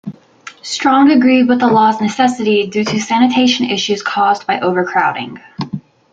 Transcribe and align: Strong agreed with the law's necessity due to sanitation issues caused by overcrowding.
Strong 0.63 1.11
agreed 1.11 1.47
with 1.47 1.59
the 1.59 1.67
law's 1.67 2.01
necessity 2.01 2.65
due 2.65 2.83
to 2.83 2.99
sanitation 2.99 3.69
issues 3.69 4.01
caused 4.01 4.47
by 4.47 4.59
overcrowding. 4.59 5.37